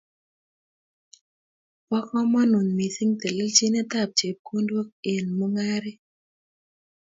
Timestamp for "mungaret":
5.37-5.99